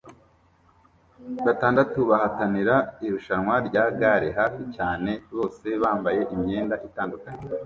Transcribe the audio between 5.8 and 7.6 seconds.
bambaye imyenda itandukanye